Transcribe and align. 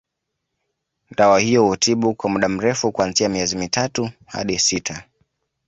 Dawa 1.17 1.39
hiyo 1.39 1.63
hutibu 1.65 2.15
kwa 2.15 2.29
muda 2.29 2.49
mrefu 2.49 2.91
kuanzia 2.91 3.29
miezi 3.29 3.55
mitatu 3.57 4.09
hadi 4.25 4.59
sita 4.59 5.03